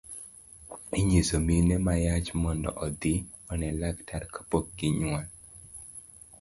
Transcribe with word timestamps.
Inyiso 0.99 1.35
mine 1.47 1.75
ma 1.85 1.93
yach 2.05 2.29
mondo 2.41 2.69
odhi 2.85 3.15
one 3.51 3.67
laktar 3.79 4.23
kapok 4.33 4.65
ginyuol 4.77 5.27